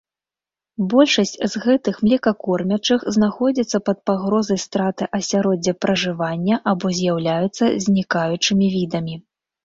Большасць 0.91 1.33
з 1.55 1.59
гэтых 1.65 1.95
млекакормячых 2.05 3.03
знаходзяцца 3.17 3.77
пад 3.89 3.97
пагрозай 4.09 4.59
страты 4.63 5.07
асяроддзя 5.17 5.73
пражывання 5.85 6.55
або 6.73 6.87
з'яўляюцца 7.01 7.63
знікаючымі 7.85 8.71
відамі. 8.77 9.15